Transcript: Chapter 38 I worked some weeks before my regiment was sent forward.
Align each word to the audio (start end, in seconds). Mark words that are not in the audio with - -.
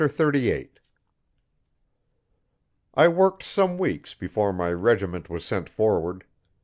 Chapter 0.01 0.15
38 0.15 0.79
I 2.95 3.07
worked 3.07 3.43
some 3.43 3.77
weeks 3.77 4.15
before 4.15 4.51
my 4.51 4.73
regiment 4.73 5.29
was 5.29 5.45
sent 5.45 5.69
forward. 5.69 6.23